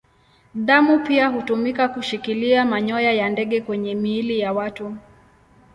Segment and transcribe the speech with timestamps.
[0.55, 4.97] Damu pia hutumika kushikilia manyoya ya ndege kwenye miili ya watu.